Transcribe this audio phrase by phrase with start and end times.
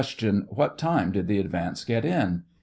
[0.49, 2.41] What time did the advance get in